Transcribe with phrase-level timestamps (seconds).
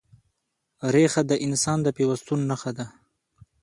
[0.93, 2.85] ریښه د انسان د پیوستون نښه ده.